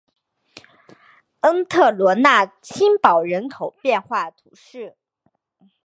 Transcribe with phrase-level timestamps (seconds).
[1.41, 4.97] 恩特罗讷新堡人口变化图示